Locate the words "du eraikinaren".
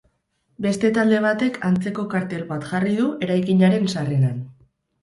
3.03-3.89